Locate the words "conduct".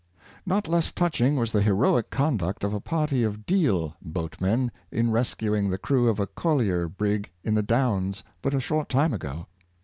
2.09-2.63